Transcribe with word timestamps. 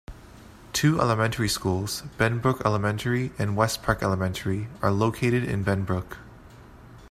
Two 0.73 0.99
elementary 0.99 1.47
schools, 1.47 2.01
Benbrook 2.17 2.65
Elementary 2.65 3.33
and 3.37 3.55
Westpark 3.55 4.01
Elementary, 4.01 4.67
are 4.81 4.89
located 4.91 5.43
in 5.43 5.63
Benbrook. 5.63 6.15